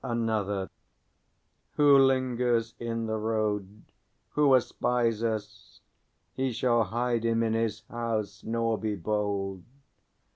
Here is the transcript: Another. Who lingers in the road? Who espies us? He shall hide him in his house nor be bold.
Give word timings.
Another. 0.03 0.71
Who 1.73 1.95
lingers 1.95 2.73
in 2.79 3.05
the 3.05 3.17
road? 3.19 3.83
Who 4.31 4.55
espies 4.55 5.21
us? 5.23 5.79
He 6.33 6.51
shall 6.53 6.85
hide 6.85 7.23
him 7.23 7.43
in 7.43 7.53
his 7.53 7.81
house 7.87 8.43
nor 8.43 8.79
be 8.79 8.95
bold. 8.95 9.61